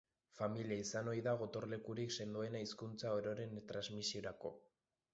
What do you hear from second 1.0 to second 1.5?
ohi da